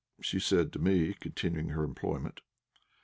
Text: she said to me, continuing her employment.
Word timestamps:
she 0.19 0.39
said 0.39 0.73
to 0.73 0.79
me, 0.79 1.13
continuing 1.13 1.69
her 1.69 1.83
employment. 1.83 2.41